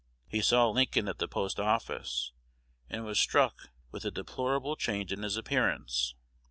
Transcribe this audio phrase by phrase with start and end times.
[0.27, 2.31] He saw Lincoln at the post office,
[2.89, 6.15] and was struck with the deplorable change in his appearance.